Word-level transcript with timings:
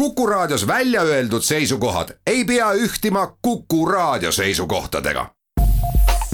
Kuku 0.00 0.26
Raadios 0.26 0.66
välja 0.66 1.02
öeldud 1.02 1.42
seisukohad 1.42 2.08
ei 2.26 2.44
pea 2.44 2.72
ühtima 2.72 3.36
Kuku 3.42 3.86
Raadio 3.86 4.32
seisukohtadega. 4.32 5.26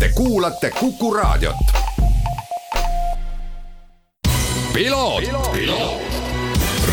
Te 0.00 0.10
kuulate 0.14 0.70
Kuku 0.80 1.14
Raadiot. 1.14 1.56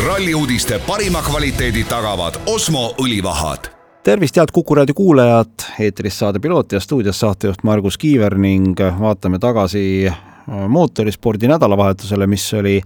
ralli 0.06 0.34
uudiste 0.34 0.78
parima 0.78 1.22
kvaliteedi 1.22 1.84
tagavad 1.84 2.34
Osmo 2.46 2.94
õlivahad 2.98 3.70
tervist, 4.02 4.36
head 4.36 4.50
Kuku 4.52 4.74
raadio 4.74 4.94
kuulajad, 4.94 5.70
eetris 5.80 6.18
saade 6.18 6.38
Piloot 6.38 6.72
ja 6.72 6.80
stuudios 6.80 7.20
saatejuht 7.20 7.62
Margus 7.62 7.98
Kiiver 7.98 8.34
ning 8.38 8.80
vaatame 9.00 9.38
tagasi 9.38 10.12
mootorispordi 10.68 11.48
nädalavahetusele, 11.48 12.26
mis 12.26 12.54
oli 12.54 12.80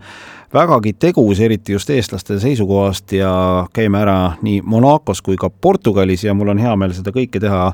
vägagi 0.54 0.92
tegus, 0.92 1.40
eriti 1.40 1.72
just 1.72 1.90
eestlaste 1.90 2.38
seisukohast 2.40 3.12
ja 3.12 3.32
käime 3.72 4.00
ära 4.00 4.18
nii 4.42 4.62
Monacos 4.64 5.22
kui 5.22 5.36
ka 5.36 5.50
Portugalis 5.50 6.24
ja 6.24 6.34
mul 6.34 6.54
on 6.54 6.62
hea 6.62 6.74
meel 6.76 6.94
seda 6.96 7.12
kõike 7.14 7.40
teha 7.42 7.72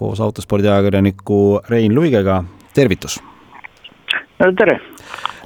koos 0.00 0.20
autospordi 0.20 0.68
ajakirjaniku 0.68 1.60
Rein 1.68 1.94
Luigega, 1.94 2.42
tervitus! 2.74 3.20
tere! 4.38 4.80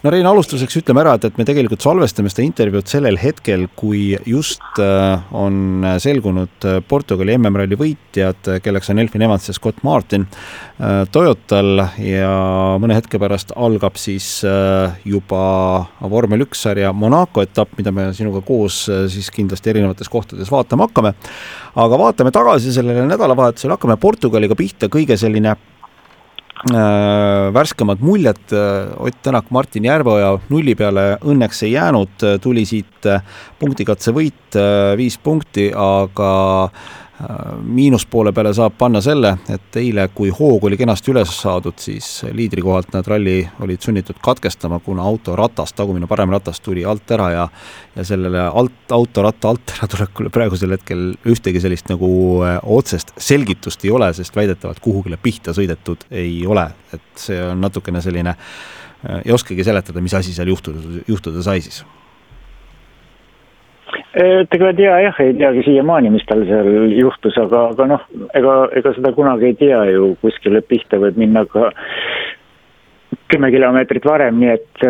No 0.05 0.11
Rein, 0.13 0.27
alustuseks 0.29 0.77
ütleme 0.83 1.01
ära, 1.01 1.15
et, 1.17 1.25
et 1.25 1.39
me 1.41 1.47
tegelikult 1.49 1.81
salvestame 1.85 2.29
seda 2.29 2.45
intervjuud 2.45 2.91
sellel 2.91 3.17
hetkel, 3.17 3.65
kui 3.73 4.13
just 4.29 4.81
äh, 4.83 5.23
on 5.33 5.87
selgunud 6.03 6.67
äh, 6.69 6.81
Portugali 6.85 7.39
MM-ralli 7.39 7.79
võitjad, 7.81 8.51
kelleks 8.65 8.93
on 8.93 9.01
Elfin 9.01 9.25
Evans 9.25 9.49
ja 9.49 9.57
Scott 9.57 9.81
Martin 9.87 10.27
äh, 10.29 11.07
Toyotal 11.15 11.87
ja 12.05 12.35
mõne 12.83 12.99
hetke 12.99 13.21
pärast 13.23 13.55
algab 13.57 13.97
siis 14.01 14.27
juba 15.09 15.43
vormel 16.13 16.45
üks 16.45 16.67
sarja 16.67 16.93
Monaco 16.93 17.41
etapp, 17.45 17.73
mida 17.79 17.93
me 17.95 18.11
sinuga 18.17 18.43
koos 18.45 18.85
siis 19.13 19.31
kindlasti 19.33 19.73
erinevates 19.73 20.11
kohtades 20.13 20.53
vaatama 20.53 20.91
hakkame. 20.91 21.15
aga 21.81 21.99
vaatame 22.01 22.33
tagasi 22.35 22.75
sellele 22.77 23.07
nädalavahetusele, 23.09 23.79
hakkame 23.79 23.97
Portugaliga 24.03 24.59
pihta, 24.59 24.93
kõige 24.93 25.17
selline 25.21 25.57
Äh, 26.65 27.53
värskemad 27.53 28.01
muljed, 28.01 28.39
äh, 28.53 28.89
Ott 28.97 29.19
Tänak, 29.23 29.51
Martin 29.51 29.85
Järveoja 29.85 30.39
nulli 30.49 30.73
peale 30.75 31.19
õnneks 31.21 31.61
ei 31.67 31.75
jäänud, 31.75 32.25
tuli 32.41 32.65
siit 32.65 33.05
äh, 33.05 33.21
punktikatse 33.61 34.15
võit, 34.17 34.57
viis 34.97 35.19
punkti, 35.21 35.67
aga 35.77 36.31
miinuspoole 37.65 38.33
peale 38.33 38.53
saab 38.55 38.77
panna 38.79 39.01
selle, 39.05 39.35
et 39.51 39.77
eile, 39.81 40.07
kui 40.15 40.31
hoog 40.35 40.67
oli 40.69 40.77
kenasti 40.81 41.13
üles 41.13 41.31
saadud, 41.41 41.77
siis 41.81 42.09
liidri 42.33 42.63
kohalt 42.65 42.93
nad 42.95 43.07
ralli 43.09 43.41
olid 43.65 43.83
sunnitud 43.83 44.19
katkestama, 44.25 44.81
kuna 44.85 45.03
auto 45.03 45.37
ratas, 45.37 45.73
tagumine 45.77 46.09
parem 46.11 46.33
ratas 46.35 46.61
tuli 46.65 46.85
alt 46.85 47.11
ära 47.17 47.31
ja 47.33 47.49
ja 47.97 48.05
sellele 48.05 48.41
alt, 48.41 48.93
autoratta 48.93 49.49
alt 49.49 49.75
äratulekule 49.77 50.31
praegusel 50.35 50.75
hetkel 50.75 51.05
ühtegi 51.31 51.63
sellist 51.63 51.91
nagu 51.93 52.09
äh, 52.47 52.59
otsest 52.63 53.15
selgitust 53.19 53.85
ei 53.87 53.93
ole, 53.95 54.11
sest 54.17 54.37
väidetavalt 54.37 54.83
kuhugile 54.83 55.19
pihta 55.23 55.55
sõidetud 55.55 56.07
ei 56.11 56.41
ole, 56.47 56.67
et 56.95 57.11
see 57.27 57.39
on 57.45 57.63
natukene 57.63 58.03
selline, 58.05 58.35
äh, 58.35 59.21
ei 59.25 59.35
oskagi 59.35 59.67
seletada, 59.67 60.03
mis 60.03 60.15
asi 60.15 60.35
seal 60.35 60.51
juhtuda, 60.51 61.05
juhtuda 61.09 61.45
sai 61.47 61.63
siis 61.65 61.85
ega 64.15 64.71
ei 64.71 64.79
tea 64.79 64.95
jah, 65.07 65.21
ei 65.25 65.35
teagi 65.39 65.65
siiamaani, 65.67 66.13
mis 66.15 66.25
tal 66.29 66.45
seal 66.47 66.95
juhtus, 66.95 67.37
aga, 67.41 67.67
aga 67.75 67.89
noh, 67.95 68.07
ega, 68.39 68.57
ega 68.79 68.95
seda 68.95 69.13
kunagi 69.17 69.51
ei 69.51 69.59
tea 69.59 69.83
ju, 69.91 70.15
kuskile 70.23 70.63
pihta 70.63 71.01
võib 71.03 71.19
minna 71.21 71.45
ka 71.51 71.71
kümme 73.33 73.51
kilomeetrit 73.51 74.07
varem, 74.07 74.39
nii 74.43 74.53
et 74.55 74.85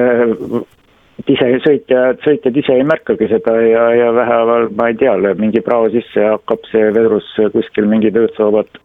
et 1.15 1.31
ise 1.31 1.49
sõitjad, 1.63 2.19
sõitjad 2.25 2.57
ise 2.59 2.75
ei 2.75 2.87
märkagi 2.87 3.29
seda 3.31 3.55
ja, 3.63 3.85
ja 3.95 4.09
vähehaaval, 4.17 4.69
ma 4.77 4.89
ei 4.91 4.97
tea, 4.99 5.15
lööb 5.17 5.41
mingi 5.41 5.63
prao 5.65 5.87
sisse 5.93 6.21
ja 6.21 6.35
hakkab 6.35 6.67
see 6.73 6.91
vedrus 6.97 7.29
kuskil 7.55 7.87
mingi 7.89 8.11
töötsoovad 8.13 8.81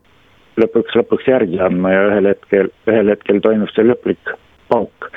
lõpuks, 0.61 0.95
lõpuks 0.99 1.27
järgi 1.29 1.59
andma 1.63 1.93
ja 1.93 2.05
ühel 2.11 2.29
hetkel, 2.31 2.69
ühel 2.89 3.11
hetkel 3.13 3.41
toimub 3.43 3.71
see 3.73 3.87
lõplik 3.87 4.35
pauk. 4.69 5.09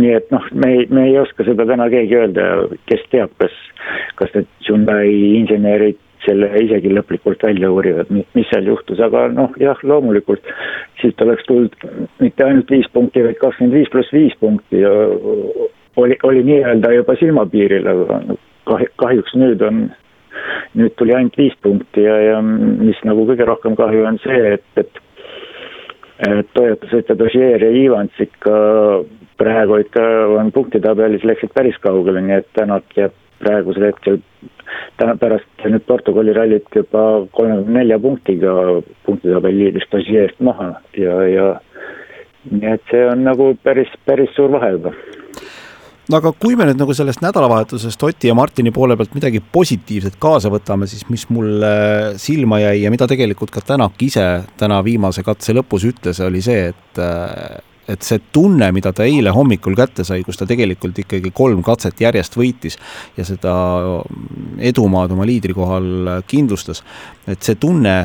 Nii 0.00 0.14
et 0.16 0.30
noh, 0.34 0.46
me 0.52 0.72
me 0.90 1.06
ei 1.08 1.18
oska 1.20 1.46
seda 1.46 1.66
täna 1.68 1.88
keegi 1.92 2.16
öelda, 2.18 2.48
kes 2.90 3.04
teab, 3.12 3.34
kas, 3.42 3.54
kas 4.20 4.34
need 4.34 4.50
Hyundai 4.68 5.10
insenerid 5.40 6.00
selle 6.24 6.48
isegi 6.62 6.92
lõplikult 6.92 7.42
välja 7.44 7.70
uurivad, 7.72 8.10
mis 8.14 8.48
seal 8.50 8.68
juhtus, 8.68 9.00
aga 9.02 9.26
noh, 9.32 9.52
jah, 9.60 9.78
loomulikult 9.84 10.46
siit 11.02 11.20
oleks 11.20 11.44
tulnud 11.48 11.76
mitte 12.22 12.46
ainult 12.46 12.70
viis 12.72 12.88
punkti, 12.94 13.24
vaid 13.26 13.40
kakskümmend 13.42 13.76
viis 13.76 13.90
pluss 13.92 14.12
viis 14.14 14.36
punkti 14.40 14.80
ja 14.80 14.92
oli, 16.00 16.16
oli 16.22 16.42
nii-öelda 16.48 16.94
juba 16.96 17.16
silmapiiril, 17.20 17.86
aga 17.92 18.20
kah, 18.70 18.86
kahjuks 19.02 19.36
nüüd 19.38 19.62
on, 19.68 19.84
nüüd 20.78 20.96
tuli 20.98 21.14
ainult 21.16 21.36
viis 21.38 21.56
punkti 21.62 22.06
ja, 22.06 22.16
ja 22.30 22.40
mis 22.44 23.00
nagu 23.06 23.26
kõige 23.28 23.46
rohkem 23.48 23.76
kahju 23.78 24.06
on 24.08 24.20
see, 24.24 24.56
et, 24.56 24.66
et 24.80 25.03
et 26.22 26.54
Toyota 26.54 26.90
sõitjad 26.92 27.22
Ogier 27.26 27.62
ja 27.64 27.70
Evans 27.74 28.22
ikka 28.22 28.54
praegu 29.40 29.80
ikka 29.82 30.04
on 30.38 30.52
punktitabelis 30.54 31.24
läksid 31.26 31.50
päris 31.54 31.78
kaugele, 31.82 32.22
nii 32.22 32.38
et 32.38 32.50
Tänak 32.54 32.96
jääb 32.96 33.16
praegusel 33.42 33.88
hetkel 33.90 34.20
täna 34.98 35.16
pärast 35.20 35.66
nüüd 35.66 35.84
Portugali 35.88 36.34
rallit 36.36 36.68
juba 36.76 37.02
kolmekümne 37.36 37.80
nelja 37.80 37.98
punktiga 38.02 38.54
punktitabeli 39.06 39.64
liidrist 39.64 39.94
Ogier'st 39.98 40.40
maha 40.44 40.70
ja, 40.98 41.16
ja 41.28 41.48
nii 42.50 42.72
et 42.76 42.90
see 42.92 43.04
on 43.10 43.24
nagu 43.26 43.52
päris, 43.66 43.90
päris 44.06 44.32
suur 44.36 44.52
vahe 44.54 44.74
juba 44.76 44.94
no 46.08 46.20
aga 46.20 46.32
kui 46.40 46.56
me 46.58 46.66
nüüd 46.68 46.80
nagu 46.80 46.94
sellest 46.96 47.22
nädalavahetusest 47.24 48.02
Oti 48.08 48.30
ja 48.30 48.36
Martini 48.36 48.72
poole 48.74 48.96
pealt 48.98 49.14
midagi 49.16 49.40
positiivset 49.40 50.18
kaasa 50.20 50.52
võtame, 50.52 50.88
siis 50.90 51.06
mis 51.12 51.26
mulle 51.32 51.74
silma 52.20 52.60
jäi 52.62 52.82
ja 52.84 52.92
mida 52.94 53.08
tegelikult 53.10 53.54
ka 53.54 53.64
Tänak 53.64 54.02
ise 54.04 54.26
täna 54.60 54.82
viimase 54.84 55.24
katse 55.24 55.54
lõpus 55.56 55.86
ütles, 55.88 56.20
oli 56.24 56.42
see, 56.44 56.68
et 56.72 57.04
et 57.88 58.00
see 58.00 58.20
tunne, 58.32 58.70
mida 58.72 58.94
ta 58.96 59.04
eile 59.04 59.32
hommikul 59.34 59.74
kätte 59.76 60.06
sai, 60.08 60.22
kus 60.24 60.38
ta 60.40 60.46
tegelikult 60.48 60.98
ikkagi 61.02 61.32
kolm 61.36 61.60
katset 61.64 62.00
järjest 62.00 62.36
võitis 62.38 62.78
ja 63.16 63.26
seda 63.28 63.52
edumaad 64.64 65.12
oma 65.12 65.26
liidrikohal 65.28 66.22
kindlustas, 66.28 66.80
et 67.28 67.44
see 67.44 67.60
tunne, 67.60 67.96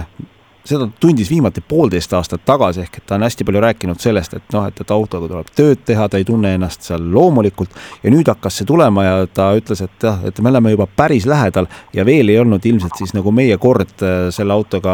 seda 0.69 0.87
tundis 1.01 1.29
viimati 1.31 1.61
poolteist 1.65 2.13
aastat 2.17 2.43
tagasi, 2.47 2.83
ehk 2.85 2.99
et 2.99 3.05
ta 3.09 3.17
on 3.17 3.25
hästi 3.25 3.45
palju 3.47 3.63
rääkinud 3.63 4.01
sellest, 4.01 4.35
et 4.37 4.55
noh, 4.55 4.67
et, 4.69 4.81
et 4.81 4.93
autoga 4.93 5.29
tuleb 5.31 5.49
tööd 5.55 5.81
teha, 5.87 6.07
ta 6.09 6.19
ei 6.19 6.27
tunne 6.27 6.53
ennast 6.57 6.85
seal 6.87 7.05
loomulikult 7.13 7.75
ja 8.03 8.13
nüüd 8.13 8.29
hakkas 8.29 8.59
see 8.61 8.69
tulema 8.69 9.05
ja 9.05 9.15
ta 9.33 9.49
ütles, 9.57 9.81
et 9.85 10.07
jah, 10.07 10.21
et 10.27 10.41
me 10.43 10.51
oleme 10.53 10.73
juba 10.75 10.87
päris 11.01 11.27
lähedal 11.29 11.69
ja 11.95 12.05
veel 12.07 12.31
ei 12.31 12.39
olnud 12.41 12.65
ilmselt 12.65 12.99
siis 12.99 13.15
nagu 13.17 13.33
meie 13.35 13.57
kord 13.61 14.05
äh, 14.05 14.29
selle 14.35 14.55
autoga 14.55 14.93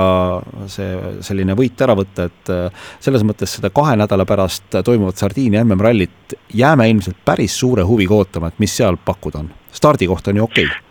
see 0.72 1.20
selline 1.26 1.58
võit 1.58 1.82
ära 1.86 1.98
võtta, 1.98 2.30
et 2.30 2.54
äh, 2.54 2.88
selles 3.04 3.26
mõttes 3.28 3.58
seda 3.60 3.72
kahe 3.76 3.98
nädala 4.00 4.28
pärast 4.30 4.80
toimuvat 4.86 5.20
Sardiinia 5.22 5.66
MM-rallit 5.66 6.40
jääme 6.54 6.90
ilmselt 6.92 7.22
päris 7.26 7.60
suure 7.60 7.86
huviga 7.88 8.16
ootama, 8.16 8.52
et 8.52 8.60
mis 8.64 8.76
seal 8.76 8.98
pakkuda 8.98 9.44
on. 9.44 9.54
stardikoht 9.76 10.28
on 10.32 10.42
ju 10.42 10.50
okei 10.50 10.66
okay 10.66 10.85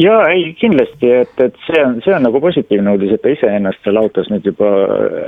jaa, 0.00 0.28
ei 0.32 0.52
kindlasti, 0.58 1.10
et, 1.22 1.32
et 1.44 1.56
see 1.66 1.80
on, 1.84 1.98
see 2.04 2.14
on 2.16 2.24
nagu 2.26 2.40
positiivne 2.42 2.94
uudis, 2.94 3.14
et 3.14 3.22
ta 3.24 3.32
iseennast 3.32 3.82
seal 3.84 4.00
autos 4.00 4.30
nüüd 4.32 4.46
juba 4.48 4.70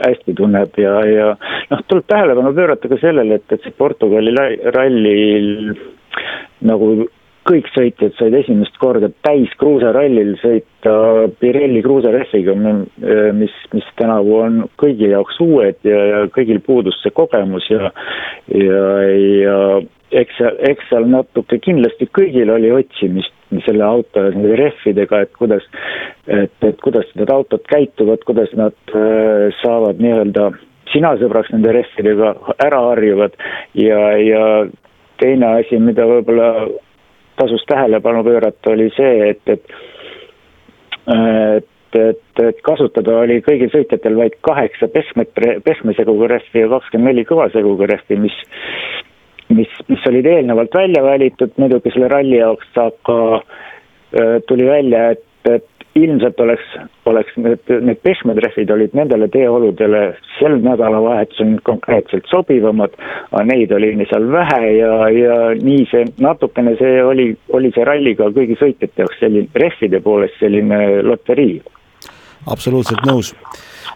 hästi 0.03 0.37
tunneb 0.39 0.79
ja, 0.81 0.95
ja 1.09 1.33
noh, 1.71 1.83
tuleb 1.89 2.07
tähelepanu 2.11 2.55
pöörata 2.57 2.91
ka 2.93 3.01
sellele, 3.03 3.41
et, 3.41 3.49
et 3.53 3.67
see 3.67 3.75
Portugali 3.79 4.35
rallil 4.77 5.75
nagu 6.69 6.93
kõik 7.49 7.69
sõitjad 7.75 8.15
said 8.19 8.35
esimest 8.39 8.77
korda 8.83 9.11
täis 9.27 9.53
kruusarallil 9.61 10.35
sõita 10.43 10.95
Pirelli 11.41 11.83
kruusarehviga, 11.85 12.55
mis, 13.37 13.55
mis 13.75 13.89
tänavu 13.99 14.37
on 14.43 14.61
kõigi 14.81 15.11
jaoks 15.13 15.41
uued 15.43 15.79
ja, 15.87 16.05
ja 16.13 16.23
kõigil 16.35 16.63
puudus 16.65 16.99
see 17.03 17.15
kogemus 17.17 17.67
ja, 17.71 17.91
ja, 18.55 18.83
ja 19.43 19.57
eks 20.23 20.37
seal, 20.39 20.59
eks 20.71 20.91
seal 20.91 21.09
natuke 21.11 21.59
kindlasti 21.63 22.09
kõigil 22.15 22.53
oli 22.53 22.73
otsimist 22.75 23.35
selle 23.67 23.85
auto 23.85 24.23
nende 24.31 24.57
rehvidega, 24.57 25.25
et 25.25 25.33
kuidas, 25.37 25.65
et, 26.27 26.55
et 26.65 26.79
kuidas 26.85 27.09
need 27.19 27.33
autod 27.33 27.65
käituvad, 27.69 28.23
kuidas 28.29 28.53
nad 28.57 28.77
äh, 28.97 29.51
saavad 29.61 30.01
nii-öelda 30.03 30.51
sina 30.93 31.15
sõbraks 31.21 31.53
nende 31.53 31.73
rehvidega 31.75 32.33
ära 32.65 32.81
harjuvad 32.91 33.37
ja, 33.79 34.01
ja 34.21 34.47
teine 35.23 35.53
asi, 35.61 35.79
mida 35.81 36.07
võib-olla 36.09 36.49
tasus 37.43 37.67
tähelepanu 37.69 38.25
pöörata, 38.25 38.73
oli 38.73 38.89
see, 38.97 39.31
et, 39.35 39.43
et 39.47 39.77
et 41.13 41.69
et, 41.93 42.41
et 42.41 42.61
kasutada 42.65 43.19
oli 43.21 43.43
kõigil 43.45 43.69
sõitjatel 43.69 44.15
vaid 44.17 44.39
kaheksa 44.47 44.89
pehmet, 44.89 45.35
pehmeseguga 45.67 46.31
rehvi 46.31 46.63
ja 46.63 46.71
kakskümmend 46.73 47.11
neli 47.11 47.25
kõvaseguga 47.29 47.91
rehvi, 47.91 48.17
mis 48.23 48.39
mis, 49.53 49.73
mis 49.89 50.07
olid 50.09 50.27
eelnevalt 50.27 50.75
välja 50.75 51.03
valitud, 51.05 51.53
muidugi 51.61 51.93
selle 51.93 52.09
ralli 52.13 52.39
jaoks, 52.39 52.71
aga 52.81 53.19
tuli 54.49 54.67
välja, 54.69 55.11
et, 55.17 55.25
et 55.51 55.67
ilmselt 55.95 56.41
oleks, 56.41 56.69
oleks 57.07 57.35
need, 57.37 57.73
need 57.85 58.01
pehmed 58.05 58.39
rehvid 58.45 58.71
olid 58.73 58.95
nendele 58.97 59.29
teeoludele 59.33 60.03
sel 60.39 60.57
nädalavahetusel 60.65 61.59
konkreetselt 61.69 62.29
sobivamad, 62.31 62.95
aga 63.31 63.45
neid 63.49 63.75
oli 63.77 63.93
seal 64.11 64.31
vähe 64.33 64.63
ja, 64.79 64.95
ja 65.13 65.37
nii 65.59 65.85
see 65.91 66.07
natukene, 66.25 66.77
see 66.81 67.03
oli, 67.05 67.29
oli 67.53 67.73
see 67.75 67.85
ralli 67.89 68.17
ka 68.17 68.31
kõigi 68.33 68.57
sõitjate 68.61 69.05
jaoks 69.05 69.21
selline, 69.21 69.51
rehvide 69.65 70.01
poolest 70.01 70.41
selline 70.41 71.03
loterii. 71.05 71.61
absoluutselt 72.47 73.05
nõus 73.07 73.35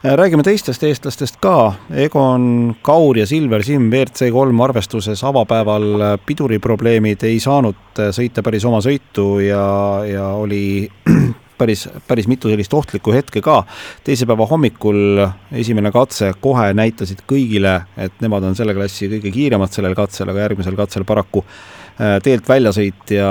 räägime 0.05 0.43
teistest 0.43 0.83
eestlastest 0.83 1.41
ka, 1.41 1.73
Egon 1.91 2.75
Kaur 2.83 3.19
ja 3.19 3.27
Silver 3.27 3.63
Simm 3.65 3.89
WRC 3.91 4.31
kolm 4.33 4.61
arvestuses 4.61 5.25
avapäeval 5.25 6.19
piduriprobleemid 6.27 7.25
ei 7.27 7.41
saanud 7.41 8.05
sõita 8.15 8.45
päris 8.45 8.65
oma 8.69 8.83
sõitu 8.85 9.39
ja, 9.41 9.65
ja 10.07 10.29
oli 10.37 10.89
päris, 11.59 11.87
päris 12.09 12.29
mitu 12.31 12.51
sellist 12.53 12.75
ohtlikku 12.75 13.15
hetke 13.15 13.43
ka. 13.45 13.63
teise 14.05 14.27
päeva 14.27 14.47
hommikul 14.47 15.25
esimene 15.53 15.93
katse 15.95 16.33
kohe 16.41 16.69
näitasid 16.77 17.25
kõigile, 17.29 17.81
et 17.97 18.21
nemad 18.25 18.45
on 18.45 18.57
selle 18.59 18.75
klassi 18.77 19.09
kõige 19.11 19.33
kiiremad 19.35 19.73
sellel 19.73 19.97
katsel, 19.99 20.31
aga 20.31 20.47
järgmisel 20.47 20.77
katsel 20.79 21.07
paraku 21.09 21.43
äh, 21.43 22.19
teelt 22.25 22.49
väljasõit 22.49 23.15
ja 23.17 23.31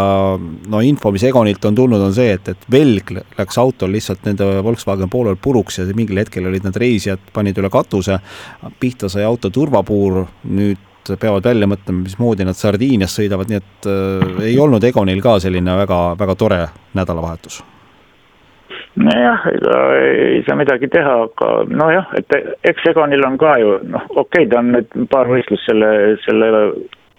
no 0.71 0.81
info, 0.81 1.11
mis 1.15 1.25
Egonilt 1.27 1.65
on 1.65 1.77
tulnud, 1.77 2.01
on 2.01 2.15
see, 2.15 2.33
et, 2.37 2.49
et 2.55 2.65
velg 2.71 3.13
läks 3.37 3.61
autol 3.61 3.93
lihtsalt 3.95 4.25
nende 4.27 4.49
Volkswagen 4.65 5.11
Polo'l 5.11 5.39
puruks 5.41 5.79
ja 5.79 5.87
mingil 5.93 6.23
hetkel 6.23 6.49
olid 6.49 6.65
need 6.65 6.81
reisijad, 6.81 7.31
panid 7.33 7.61
üle 7.61 7.71
katuse, 7.73 8.19
pihta 8.81 9.11
sai 9.11 9.25
auto 9.27 9.53
turvapuur, 9.53 10.23
nüüd 10.49 10.91
peavad 11.21 11.45
välja 11.45 11.69
mõtlema, 11.69 12.01
mismoodi 12.01 12.47
nad 12.47 12.57
Sardiinias 12.57 13.13
sõidavad, 13.13 13.51
nii 13.51 13.61
et 13.61 13.89
äh, 13.91 14.43
ei 14.49 14.59
olnud 14.59 14.83
Egonil 14.83 15.21
ka 15.23 15.37
selline 15.43 15.77
väga, 15.83 16.01
väga 16.19 16.37
tore 16.39 16.65
nädalavahetus 16.97 17.61
nojah, 18.95 19.47
ega 19.51 19.79
ei 19.99 20.43
saa 20.47 20.57
midagi 20.59 20.87
teha, 20.91 21.15
aga 21.27 21.49
nojah, 21.67 22.11
et 22.19 22.35
eks 22.71 22.91
Egonil 22.91 23.25
on 23.27 23.37
ka 23.41 23.55
ju 23.59 23.79
noh, 23.83 24.05
okei 24.09 24.45
okay,, 24.45 24.51
ta 24.51 24.61
on 24.61 24.71
nüüd 24.75 24.95
paar 25.11 25.29
võistlust 25.31 25.67
selle, 25.67 25.89
selle 26.25 26.51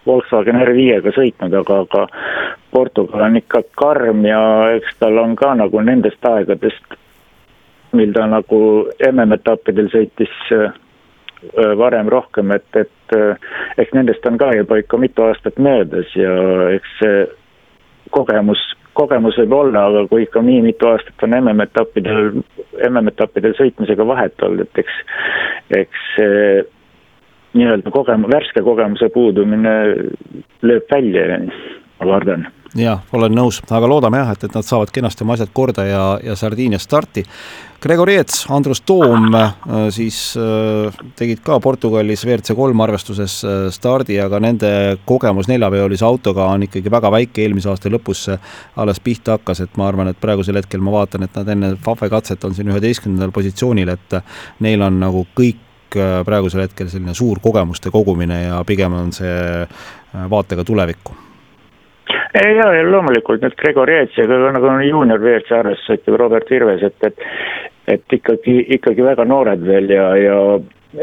Volkswagen 0.06 0.61
R5-ga 0.62 1.12
sõitnud, 1.17 1.56
aga, 1.61 1.81
aga 1.84 2.06
Portugal 2.73 3.26
on 3.26 3.40
ikka 3.40 3.64
karm 3.78 4.25
ja 4.26 4.40
eks 4.76 4.99
tal 5.02 5.19
on 5.23 5.37
ka 5.38 5.52
nagu 5.58 5.82
nendest 5.82 6.25
aegadest, 6.25 6.99
mil 7.96 8.12
ta 8.14 8.26
nagu 8.31 8.61
MM-etappidel 9.11 9.90
sõitis 9.93 10.34
äh, 10.55 10.69
varem 11.76 12.08
rohkem, 12.12 12.52
et, 12.56 12.69
et 12.79 13.19
eks 13.82 13.93
nendest 13.94 14.25
on 14.26 14.38
ka 14.40 14.52
juba 14.56 14.81
ikka 14.81 14.99
mitu 15.00 15.26
aastat 15.26 15.58
möödas 15.62 16.14
ja 16.17 16.32
eks 16.75 16.96
see 17.00 17.26
kogemus 18.14 18.62
kogemus 18.96 19.38
võib 19.40 19.54
olla, 19.56 19.87
aga 19.90 20.06
kui 20.10 20.25
ikka 20.26 20.43
nii 20.44 20.62
mitu 20.64 20.88
aastat 20.90 21.26
on 21.26 21.37
MM-etappidel, 21.38 22.40
MM-etappidel 22.88 23.56
sõitmisega 23.58 24.06
vahet 24.08 24.43
olnud, 24.46 24.66
et 24.66 24.82
eks, 24.84 24.98
eks 25.82 26.06
see 26.16 26.64
nii-öelda 27.56 27.93
kogem-, 27.94 28.28
värske 28.32 28.62
kogemuse 28.64 29.08
puudumine 29.14 29.75
lööb 30.66 30.93
välja, 30.93 31.40
ma 32.00 32.10
kardan 32.12 32.48
jah, 32.81 33.00
olen 33.17 33.34
nõus, 33.37 33.61
aga 33.70 33.88
loodame 33.88 34.20
jah, 34.20 34.34
et, 34.34 34.44
et 34.46 34.56
nad 34.56 34.67
saavad 34.67 34.93
kenasti 34.94 35.25
oma 35.25 35.37
asjad 35.37 35.50
korda 35.56 35.87
ja, 35.87 36.05
ja 36.25 36.37
Sardiinias 36.37 36.84
starti. 36.87 37.25
Gregoriets, 37.82 38.46
Andrus 38.50 38.81
Toom 38.88 39.34
äh, 39.37 39.50
siis 39.94 40.19
äh, 40.40 40.94
tegid 41.17 41.43
ka 41.44 41.58
Portugalis 41.61 42.25
WRC 42.25 42.56
kolm 42.56 42.81
arvestuses 42.82 43.37
äh, 43.44 43.56
stardi, 43.75 44.17
aga 44.23 44.40
nende 44.43 44.70
kogemus 45.08 45.50
neljaveolise 45.50 46.06
autoga 46.08 46.49
on 46.55 46.64
ikkagi 46.67 46.93
väga 46.93 47.12
väike, 47.12 47.44
eelmise 47.44 47.70
aasta 47.73 47.93
lõpus 47.93 48.25
see 48.28 48.38
alles 48.81 49.00
pihta 49.05 49.37
hakkas, 49.37 49.61
et 49.67 49.76
ma 49.81 49.90
arvan, 49.90 50.11
et 50.12 50.20
praegusel 50.20 50.58
hetkel 50.61 50.82
ma 50.84 50.96
vaatan, 50.96 51.29
et 51.29 51.37
nad 51.40 51.52
enne 51.52 51.75
Fafe 51.84 52.08
katset 52.12 52.44
on 52.49 52.56
siin 52.56 52.72
üheteistkümnendal 52.72 53.34
positsioonil, 53.37 53.93
et 53.93 54.19
neil 54.64 54.82
on 54.82 54.99
nagu 55.02 55.26
kõik 55.37 55.62
praegusel 56.26 56.64
hetkel 56.64 56.90
selline 56.90 57.14
suur 57.14 57.38
kogemuste 57.40 57.93
kogumine 57.94 58.43
ja 58.49 58.58
pigem 58.67 58.96
on 58.99 59.14
see 59.14 59.38
vaatega 60.32 60.64
tulevikku 60.67 61.25
ja, 62.37 62.69
ja 62.77 62.85
loomulikult. 62.87 63.43
Nüüd 63.44 63.56
Gregor 63.61 63.91
Jets 63.91 64.19
ja 64.19 64.27
ka 64.29 64.53
nagu 64.56 64.77
juunior 64.85 65.23
WRC 65.23 65.53
arvestus 65.56 65.99
ütleb 65.99 66.21
Robert 66.21 66.50
Virves, 66.50 66.85
et, 66.87 67.11
et 67.11 67.27
et 67.87 68.17
ikkagi, 68.19 68.56
ikkagi 68.77 69.05
väga 69.06 69.25
noored 69.29 69.62
veel 69.67 69.91
ja, 69.94 70.09
ja 70.19 70.38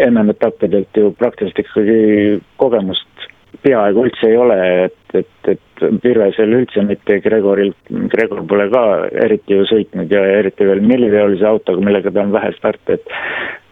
MM-etappidelt 0.10 0.98
ju 1.00 1.14
praktiliselt 1.20 1.64
ikkagi 1.64 2.42
kogemust 2.60 3.30
peaaegu 3.64 4.08
üldse 4.08 4.28
ei 4.28 4.38
ole, 4.40 4.58
et, 4.88 5.16
et, 5.16 5.50
et 5.54 5.84
Virvesel 6.04 6.56
üldse 6.58 6.84
mitte, 6.88 7.20
Gregoril, 7.24 7.72
Gregor 8.12 8.42
pole 8.50 8.66
ka 8.74 8.84
eriti 9.24 9.56
ju 9.56 9.68
sõitnud 9.70 10.12
ja 10.12 10.24
eriti 10.40 10.68
veel 10.68 10.82
neliveolise 10.84 11.46
autoga, 11.48 11.84
millega 11.86 12.12
ta 12.12 12.26
on 12.26 12.34
vähe 12.34 12.52
starte, 12.58 12.98
et 12.98 13.14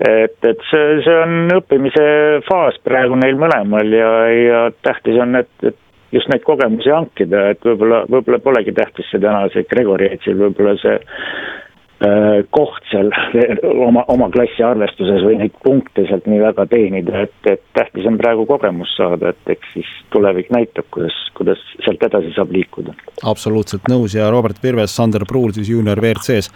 et, 0.02 0.38
et 0.50 0.64
see, 0.70 1.02
see 1.06 1.18
on 1.26 1.52
õppimise 1.58 2.06
faas 2.48 2.78
praegu 2.86 3.18
neil 3.20 3.38
mõlemal 3.42 3.92
ja, 3.94 4.12
ja 4.34 4.62
tähtis 4.86 5.20
on, 5.22 5.36
et, 5.38 5.52
et 5.68 5.78
just 6.12 6.32
neid 6.32 6.46
kogemusi 6.48 6.92
hankida, 6.94 7.50
et 7.54 7.66
võib-olla, 7.66 8.04
võib-olla 8.12 8.42
polegi 8.44 8.76
tähtis 8.76 9.10
see 9.12 9.22
täna 9.24 9.48
see 9.54 9.68
Gregori 9.70 10.12
Etsil 10.12 10.38
võib-olla 10.40 10.76
see 10.82 10.96
äh, 10.98 12.42
koht 12.54 12.88
seal 12.92 13.12
oma, 13.88 14.04
oma 14.12 14.30
klassi 14.34 14.66
arvestuses 14.66 15.24
või 15.26 15.40
neid 15.42 15.56
punkte 15.64 16.06
sealt 16.10 16.28
nii 16.30 16.42
väga 16.44 16.68
teenida, 16.72 17.26
et, 17.28 17.36
et 17.50 17.64
tähtis 17.78 18.08
on 18.10 18.20
praegu 18.22 18.46
kogemust 18.50 18.98
saada, 19.00 19.34
et 19.34 19.56
eks 19.56 19.76
siis 19.78 19.92
tulevik 20.14 20.52
näitab, 20.54 20.90
kuidas, 20.94 21.18
kuidas 21.38 21.62
sealt 21.86 22.04
edasi 22.10 22.34
saab 22.36 22.54
liikuda. 22.56 22.96
absoluutselt 23.32 23.88
nõus 23.92 24.18
ja 24.18 24.30
Robert 24.34 24.60
Virves, 24.64 24.96
Sander 24.96 25.28
Pruul 25.30 25.56
siis 25.56 25.72
juunior 25.72 26.02
WRC-s 26.04 26.52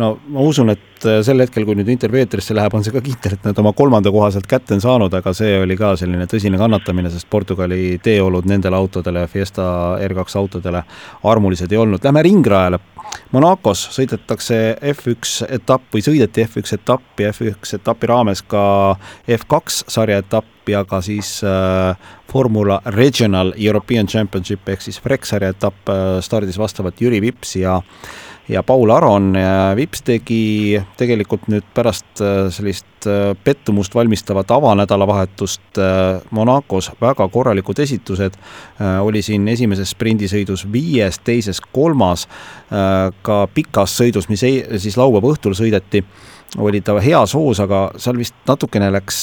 no 0.00 0.10
ma 0.32 0.44
usun, 0.46 0.72
et 0.72 1.06
äh, 1.08 1.20
sel 1.26 1.42
hetkel, 1.44 1.66
kui 1.68 1.76
nüüd 1.78 1.90
intervjuu 1.92 2.22
eetrisse 2.22 2.56
läheb, 2.56 2.74
on 2.76 2.84
see 2.86 2.94
ka 2.94 3.02
kindel, 3.04 3.36
et 3.36 3.48
nad 3.48 3.58
oma 3.62 3.72
kolmanda 3.76 4.12
koha 4.14 4.30
sealt 4.34 4.48
kätte 4.50 4.76
on 4.76 4.84
saanud, 4.84 5.14
aga 5.16 5.34
see 5.36 5.58
oli 5.60 5.76
ka 5.78 5.92
selline 6.00 6.28
tõsine 6.30 6.60
kannatamine, 6.60 7.12
sest 7.12 7.28
Portugali 7.30 7.98
teeolud 8.02 8.48
nendele 8.50 8.78
autodele, 8.78 9.26
Fiesta 9.30 9.66
R2 10.06 10.38
autodele 10.40 10.84
armulised 11.30 11.72
ei 11.72 11.80
olnud. 11.80 12.04
Lähme 12.04 12.24
ringrajale. 12.26 12.80
Monacos 13.34 13.82
sõidetakse 13.90 14.56
F1 14.92 15.48
etapp 15.56 15.94
või 15.94 16.02
sõideti 16.04 16.44
F1 16.44 16.76
etappi, 16.76 17.26
F1 17.32 17.74
etapi 17.80 18.10
raames 18.10 18.44
ka 18.46 18.62
F2 19.26 19.90
sarja 19.90 20.20
etappi, 20.22 20.76
aga 20.78 21.00
siis 21.02 21.40
äh, 21.42 22.10
Formula 22.30 22.78
Regional 22.94 23.50
European 23.58 24.06
Championship 24.06 24.68
ehk 24.70 24.84
siis 24.86 25.00
FREC 25.02 25.26
sarja 25.26 25.50
etapp 25.56 25.90
äh, 25.90 26.18
stardis 26.22 26.58
vastavalt 26.60 27.02
Jüri 27.02 27.18
Vips 27.24 27.56
ja 27.58 27.80
äh, 27.80 28.29
ja 28.50 28.62
Paul 28.62 28.90
Aron 28.90 29.34
ja 29.34 29.72
Vips 29.76 30.02
tegi 30.02 30.80
tegelikult 30.98 31.46
nüüd 31.50 31.66
pärast 31.74 32.22
äh, 32.24 32.48
sellist 32.52 33.06
äh, 33.06 33.32
pettumust 33.44 33.94
valmistavat 33.94 34.50
avanädalavahetust 34.50 35.78
äh, 35.78 36.20
Monacos 36.34 36.90
väga 37.00 37.28
korralikud 37.28 37.78
esitused, 37.78 38.36
oli 39.02 39.22
siin 39.22 39.46
esimeses 39.48 39.92
sprindisõidus 39.94 40.64
viies, 40.72 41.18
teises 41.24 41.60
kolmas, 41.72 42.26
ka 43.22 43.36
pikas 43.54 43.96
sõidus, 43.98 44.28
mis 44.30 44.42
ei, 44.46 44.60
siis 44.80 44.96
laupäeva 44.98 45.32
õhtul 45.34 45.54
sõideti, 45.58 46.02
oli 46.58 46.80
ta 46.84 46.96
heas 47.02 47.34
hoos, 47.36 47.60
aga 47.62 47.88
seal 48.00 48.18
vist 48.20 48.36
natukene 48.48 48.90
läks 48.94 49.20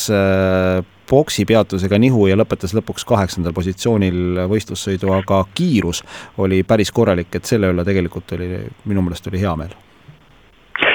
boksi 1.09 1.45
peatusega 1.47 1.99
nihu 2.01 2.27
ja 2.27 2.37
lõpetas 2.37 2.75
lõpuks 2.77 3.05
kaheksandal 3.07 3.55
positsioonil 3.55 4.43
võistlussõidu, 4.51 5.11
aga 5.15 5.43
kiirus 5.57 6.03
oli 6.43 6.63
päris 6.67 6.91
korralik, 6.91 7.33
et 7.35 7.49
selle 7.49 7.71
üle 7.73 7.85
tegelikult 7.87 8.35
oli, 8.37 8.49
minu 8.85 9.05
meelest 9.05 9.29
oli 9.31 9.41
hea 9.41 9.55
meel. 9.59 9.75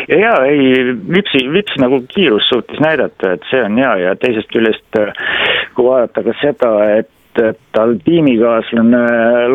Ja 0.08 0.18
jaa, 0.18 0.38
ei, 0.50 0.94
Vipsi, 1.14 1.42
Vips 1.52 1.78
nagu 1.82 2.02
kiirust 2.10 2.50
suutis 2.50 2.80
näidata, 2.82 3.34
et 3.36 3.44
see 3.50 3.62
on 3.62 3.78
hea 3.78 3.92
ja 4.02 4.14
teisest 4.18 4.50
küljest, 4.52 5.02
kui 5.76 5.86
vaadata 5.86 6.24
ka 6.26 6.34
seda, 6.40 6.72
et, 6.98 7.10
et 7.42 7.60
tal 7.74 7.96
tiimikaaslane 8.04 9.02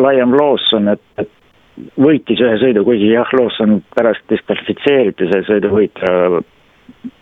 Liam 0.00 0.36
Lawson, 0.36 0.88
et, 0.94 1.04
et 1.20 1.32
võitis 2.00 2.40
ühe 2.42 2.56
sõidu, 2.62 2.84
kuigi 2.86 3.12
jah, 3.12 3.28
Lawson 3.36 3.80
pärast 3.96 4.24
diskvalifitseeriti 4.32 5.28
see 5.32 5.44
sõidu 5.48 5.72
võitja 5.72 6.14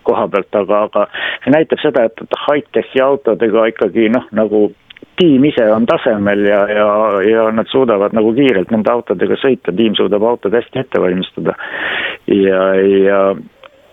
koha 0.07 0.27
pealt, 0.33 0.59
aga, 0.63 0.83
aga 0.89 1.07
see 1.45 1.55
näitab 1.55 1.83
seda, 1.83 2.07
et, 2.09 2.25
et 2.25 2.41
high-tech'i 2.47 3.03
autodega 3.05 3.69
ikkagi 3.73 4.09
noh, 4.15 4.27
nagu 4.37 4.69
tiim 5.17 5.45
ise 5.49 5.65
on 5.73 5.87
tasemel 5.89 6.45
ja, 6.49 6.63
ja, 6.71 6.87
ja 7.25 7.45
nad 7.55 7.69
suudavad 7.73 8.15
nagu 8.17 8.33
kiirelt 8.37 8.73
nende 8.73 8.93
autodega 8.93 9.39
sõita, 9.41 9.75
tiim 9.77 9.97
suudab 9.97 10.25
autod 10.29 10.57
hästi 10.57 10.83
ette 10.83 11.01
valmistada. 11.03 11.57
ja, 12.33 12.63
ja 12.77 13.21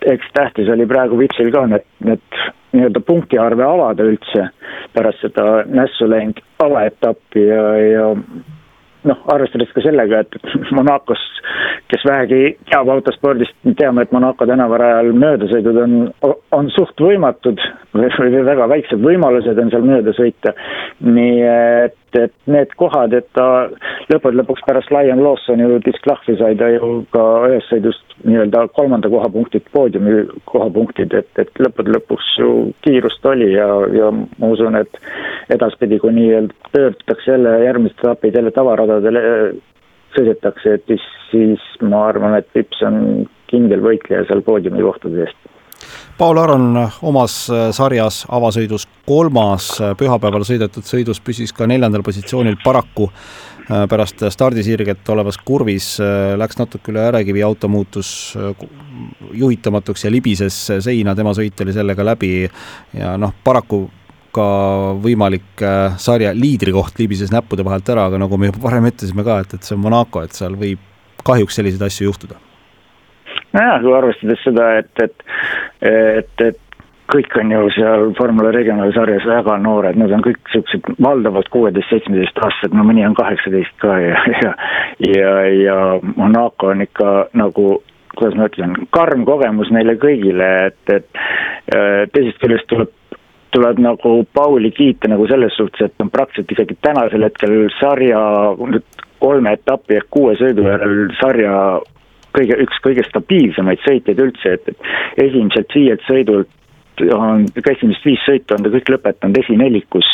eks 0.04 0.32
tähtis 0.36 0.68
oli 0.68 0.86
praegu 0.86 1.18
Vipsil 1.18 1.50
ka 1.52 1.64
need, 1.70 1.86
need 2.04 2.40
nii-öelda 2.74 3.00
punktiarve 3.06 3.64
avada 3.64 4.04
üldse 4.04 4.48
pärast 4.94 5.24
seda 5.24 5.64
nässu 5.70 6.08
läinud 6.10 6.42
avaetappi 6.64 7.46
ja, 7.46 7.64
ja 7.80 8.10
noh, 9.08 9.20
arvestades 9.34 9.72
ka 9.74 9.82
sellega, 9.84 10.22
et 10.24 10.38
Monacos, 10.76 11.22
kes 11.92 12.04
vähegi 12.08 12.54
teab 12.70 12.90
autospordist, 12.94 13.56
me 13.64 13.74
teame, 13.78 14.04
et 14.04 14.14
Monaco 14.14 14.46
tänavarajal 14.48 15.12
möödasõidud 15.24 15.80
on, 15.84 15.98
on 16.56 16.70
suht 16.74 17.00
võimatud 17.00 17.60
või, 17.94 18.08
või 18.18 18.46
väga 18.50 18.68
väiksed 18.74 19.04
võimalused 19.04 19.60
on 19.60 19.74
seal 19.74 19.86
mööda 19.88 20.16
sõita. 20.16 20.54
nii 21.04 21.42
et, 21.50 21.98
et 22.18 22.32
need 22.50 22.72
kohad, 22.80 23.14
et 23.16 23.26
ta 23.36 23.68
lõppude 24.10 24.38
lõpuks 24.40 24.64
pärast 24.66 24.92
Lion 24.94 25.22
Lawsoni 25.24 25.66
ju 25.66 25.80
disklahvi 25.84 26.36
sai 26.40 26.56
ta 26.60 26.68
ju 26.72 26.96
ka 27.14 27.24
ühest 27.50 27.72
sõidust 27.72 28.16
nii-öelda 28.24 28.66
kolmanda 28.76 29.10
koha 29.12 29.28
punktid, 29.32 29.66
poodiumi 29.74 30.24
kohapunktid, 30.50 31.14
et, 31.18 31.30
et 31.40 31.62
lõppude 31.62 31.94
lõpuks 31.96 32.34
ju 32.40 32.50
kiirust 32.86 33.26
oli 33.30 33.52
ja, 33.54 33.68
ja 33.94 34.10
ma 34.14 34.52
usun, 34.54 34.78
et 34.80 35.00
edaspidi, 35.54 36.00
kui 36.02 36.14
nii-öelda 36.16 36.72
pöördutakse 36.72 37.34
jälle 37.34 37.56
järgmised 37.64 38.04
etapid 38.04 38.38
jälle 38.38 38.54
tavaradadele 38.54 39.24
sõidetakse, 40.14 40.76
et 40.78 40.86
siis, 40.90 41.08
siis 41.30 41.64
ma 41.82 42.06
arvan, 42.10 42.38
et 42.38 42.48
Vips 42.54 42.82
on 42.86 43.26
kindel 43.50 43.82
võitleja 43.84 44.26
seal 44.28 44.44
poodiumi 44.46 44.82
kohtade 44.84 45.26
eest 45.26 45.53
Paul 46.18 46.38
Aron 46.38 46.76
omas 47.02 47.32
sarjas 47.74 48.20
avasõidus 48.30 48.84
kolmas, 49.02 49.72
pühapäeval 49.98 50.44
sõidetud 50.46 50.86
sõidus 50.86 51.18
püsis 51.18 51.50
ka 51.52 51.66
neljandal 51.66 52.04
positsioonil, 52.06 52.54
paraku 52.62 53.08
äh, 53.08 53.82
pärast 53.90 54.22
stardisirget 54.30 55.10
olevas 55.10 55.40
kurvis 55.42 55.96
äh, 55.98 56.36
läks 56.38 56.60
natuke 56.60 56.94
üle 56.94 57.02
ärekivi, 57.08 57.42
auto 57.42 57.66
muutus 57.72 58.12
äh, 58.38 58.54
juhitamatuks 59.42 60.06
ja 60.06 60.14
libises 60.14 60.60
seina, 60.86 61.16
tema 61.18 61.34
sõit 61.34 61.66
oli 61.66 61.74
sellega 61.74 62.06
läbi. 62.06 62.32
Ja 62.94 63.16
noh, 63.18 63.34
paraku 63.44 63.82
ka 64.34 64.48
võimalik 65.02 65.66
sarja 65.98 66.30
liidrikoht 66.34 66.98
libises 67.02 67.34
näppude 67.34 67.66
vahelt 67.66 67.90
ära, 67.90 68.06
aga 68.06 68.22
nagu 68.22 68.38
me 68.38 68.52
juba 68.52 68.68
varem 68.68 68.86
ütlesime 68.90 69.26
ka, 69.26 69.42
et, 69.42 69.58
et 69.58 69.66
see 69.66 69.74
on 69.74 69.82
Monaco, 69.82 70.22
et 70.22 70.34
seal 70.34 70.54
võib 70.58 70.82
kahjuks 71.26 71.58
selliseid 71.58 71.86
asju 71.90 72.12
juhtuda 72.12 72.43
nojah, 73.54 73.80
kui 73.82 73.96
arvestades 73.96 74.44
seda, 74.44 74.68
et, 74.82 75.04
et, 75.04 75.26
et, 75.90 76.44
et 76.48 76.60
kõik 77.12 77.36
on 77.40 77.52
ju 77.52 77.70
seal 77.76 78.12
Formula 78.18 78.50
regionaalsarjas 78.54 79.26
väga 79.28 79.56
noored, 79.62 79.98
nad 80.00 80.12
on 80.16 80.24
kõik 80.24 80.52
siuksed 80.52 80.94
valdavalt 81.04 81.50
kuueteist, 81.52 81.90
seitsmeteist 81.92 82.40
aastased, 82.40 82.76
no 82.76 82.86
mõni 82.86 83.04
on 83.06 83.16
kaheksateist 83.18 83.76
ka 83.82 83.98
ja, 84.02 84.22
ja, 84.44 84.54
ja, 85.10 85.34
ja 85.52 85.78
Monaco 86.16 86.72
on 86.72 86.84
ikka 86.86 87.16
nagu 87.36 87.68
kuidas 88.14 88.36
ma 88.38 88.46
ütlen, 88.46 88.76
karm 88.94 89.24
kogemus 89.26 89.72
neile 89.74 89.96
kõigile, 89.98 90.50
et, 90.68 90.92
et 90.94 92.10
teisest 92.14 92.38
küljest 92.42 92.68
tuleb 92.70 92.92
tuleb 93.54 93.78
nagu 93.78 94.16
Pauli 94.34 94.72
kiita 94.74 95.06
nagu 95.10 95.28
selles 95.30 95.54
suhtes, 95.54 95.86
et 95.86 96.02
on 96.02 96.10
praktiliselt 96.10 96.56
isegi 96.56 96.76
tänasel 96.82 97.22
hetkel 97.22 97.68
sarja 97.78 98.20
kolme 99.22 99.52
etapi 99.54 100.00
ehk 100.00 100.08
kuue 100.10 100.34
sõidu 100.40 100.66
järel 100.66 101.04
sarja 101.20 101.52
kõige, 102.36 102.58
üks 102.66 102.82
kõige 102.84 103.06
stabiilsemaid 103.08 103.82
sõitjaid 103.86 104.20
üldse, 104.26 104.58
et, 104.58 104.68
et 104.68 105.24
esimesed 105.28 105.70
viied 105.74 106.04
sõidult 106.08 106.50
on, 107.14 107.46
esimesed 107.70 108.04
viis 108.06 108.22
sõitu 108.26 108.54
on 108.54 108.62
ta 108.62 108.70
kõik 108.70 108.90
lõpetanud 108.94 109.38
esinelikus, 109.40 110.08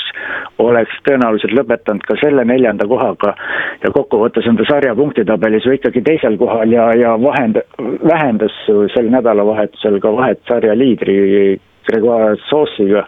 oleks 0.62 0.96
tõenäoliselt 1.08 1.52
lõpetanud 1.58 2.06
ka 2.08 2.16
selle 2.22 2.44
neljanda 2.48 2.86
kohaga 2.88 3.34
ja 3.82 3.92
kokkuvõttes 3.94 4.48
on 4.48 4.56
ta 4.60 4.66
sarja 4.68 4.94
punktitabelis 4.96 5.66
ju 5.66 5.76
ikkagi 5.76 6.02
teisel 6.06 6.38
kohal 6.40 6.72
ja, 6.72 6.90
ja 6.96 7.16
vahend-, 7.20 7.62
vähendas 8.06 8.56
sel 8.94 9.12
nädalavahetusel 9.12 10.00
ka 10.00 10.14
vahet 10.16 10.42
sarja 10.48 10.76
liidri 10.78 11.60
Gregoire 11.88 12.36
Sauce'iga 12.48 13.06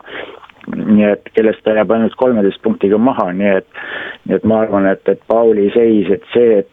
nii 0.72 1.08
et 1.08 1.32
kellest 1.34 1.64
ta 1.64 1.74
jääb 1.74 1.90
ainult 1.90 2.14
kolmeteist 2.20 2.62
punktiga 2.62 2.98
maha, 2.98 3.32
nii 3.34 3.56
et, 3.58 3.80
nii 4.28 4.36
et 4.38 4.44
ma 4.46 4.60
arvan, 4.62 4.86
et, 4.92 5.02
et 5.10 5.20
Pauli 5.26 5.68
seis, 5.74 6.10
et 6.14 6.28
see, 6.34 6.60
et 6.62 6.68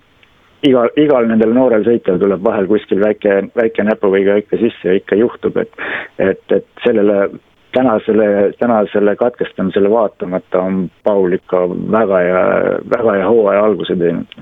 igal, 0.67 0.89
igal 0.99 1.27
nendel 1.29 1.53
noorel 1.55 1.85
sõitjal 1.87 2.19
tuleb 2.21 2.43
vahel 2.43 2.67
kuskil 2.69 3.01
väike, 3.03 3.41
väike 3.55 3.85
näpuviga 3.87 4.39
ikka 4.41 4.59
sisse 4.61 4.91
ja 4.91 4.97
ikka 4.99 5.19
juhtub, 5.19 5.57
et, 5.57 5.71
et, 6.19 6.43
et 6.55 6.67
sellele 6.85 7.29
tänasele, 7.75 8.53
tänasele 8.59 9.15
katkestamisele 9.15 9.91
vaatamata 9.91 10.61
on 10.61 10.89
Paul 11.03 11.37
ikka 11.37 11.67
väga 11.91 12.23
hea, 12.25 12.43
väga 12.97 13.19
hea 13.19 13.29
hooaja 13.29 13.63
alguse 13.63 13.95
teinud. 13.95 14.39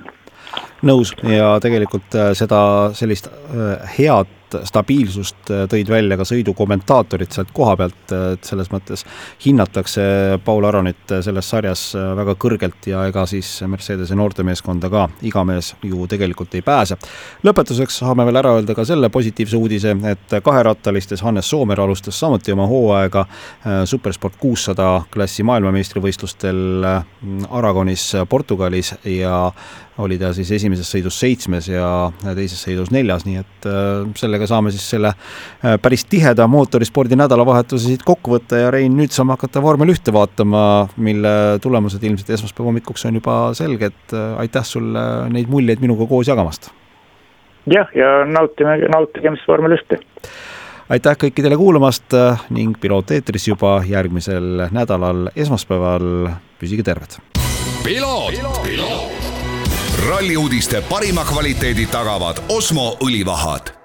Nõus. 0.86 1.12
Ja 1.26 1.58
tegelikult 1.62 2.16
äh, 2.16 2.32
seda 2.38 2.60
sellist 2.96 3.28
äh, 3.28 3.98
head 3.98 4.30
stabiilsust 4.68 5.52
äh, 5.52 5.64
tõid 5.72 5.90
välja 5.92 6.18
ka 6.20 6.26
sõidukommentaatorid 6.28 7.34
sealt 7.34 7.52
koha 7.56 7.76
pealt, 7.80 8.14
et 8.34 8.48
selles 8.48 8.70
mõttes 8.72 9.04
hinnatakse 9.44 10.04
Paul 10.46 10.68
Aronit 10.70 11.16
selles 11.26 11.50
sarjas 11.50 11.84
väga 11.96 12.36
kõrgelt 12.40 12.88
ja 12.90 13.06
ega 13.10 13.26
siis 13.30 13.50
Mercedese 13.68 14.16
noortemeeskonda 14.18 14.90
ka 14.94 15.08
iga 15.28 15.44
mees 15.48 15.74
ju 15.84 16.08
tegelikult 16.10 16.56
ei 16.56 16.64
pääse. 16.66 16.98
lõpetuseks 17.44 18.00
saame 18.04 18.26
veel 18.28 18.42
ära 18.42 18.54
öelda 18.58 18.76
ka 18.76 18.86
selle 18.88 19.10
positiivse 19.14 19.58
uudise, 19.58 19.96
et 20.12 20.38
kaherattalistes 20.44 21.22
Hannes 21.26 21.50
Soomer 21.50 21.82
alustas 21.82 22.20
samuti 22.20 22.52
oma 22.52 22.68
hooaega 22.68 23.26
supersport 23.86 24.38
kuussada 24.40 25.02
klassi 25.12 25.44
maailmameistrivõistlustel 25.48 26.88
Aragonis 27.50 28.12
Portugalis 28.30 28.94
ja 29.04 29.52
oli 29.98 30.18
ta 30.22 30.30
siis 30.36 30.52
esimeses 30.54 30.90
sõidus 30.92 31.18
seitsmes 31.20 31.70
ja 31.72 31.88
teises 32.24 32.60
sõidus 32.62 32.92
neljas, 32.94 33.26
nii 33.26 33.40
et 33.42 33.68
äh, 33.70 34.06
sellega 34.38 34.48
saame 34.50 34.72
siis 34.74 34.86
selle 34.94 35.12
äh, 35.12 35.78
päris 35.82 36.06
tiheda 36.06 36.48
mootorispordi 36.48 37.18
nädalavahetuse 37.18 37.90
siit 37.90 38.04
kokku 38.06 38.36
võtta 38.38 38.62
ja 38.62 38.72
Rein, 38.72 38.96
nüüd 38.98 39.14
saame 39.16 39.36
hakata 39.36 39.62
vormel 39.64 39.92
ühte 39.94 40.14
vaatama, 40.14 40.88
mille 40.98 41.32
tulemused 41.64 42.04
ilmselt 42.04 42.30
esmaspäeva 42.38 42.70
hommikuks 42.70 43.08
on 43.10 43.18
juba 43.18 43.38
selged. 43.58 44.16
aitäh 44.38 44.66
sulle 44.66 45.02
neid 45.34 45.50
muljeid 45.50 45.82
minuga 45.82 46.08
koos 46.08 46.28
jagamast! 46.28 46.72
jah, 47.68 47.90
ja 47.96 48.24
nautime, 48.26 48.78
nautigem 48.94 49.38
siis 49.38 49.48
vormel 49.50 49.78
ühte! 49.78 50.00
aitäh 50.90 51.18
kõikidele 51.26 51.58
kuulamast 51.60 52.16
ning 52.54 52.78
Piloot 52.80 53.12
eetris 53.12 53.50
juba 53.50 53.80
järgmisel 53.88 54.68
nädalal 54.72 55.32
esmaspäeval, 55.36 56.30
püsige 56.62 56.86
terved! 56.86 57.20
ralli 60.08 60.38
uudiste 60.38 60.84
parima 60.90 61.26
kvaliteedi 61.26 61.88
tagavad 61.92 62.40
Osmo 62.50 62.94
õlivahad 63.04 63.77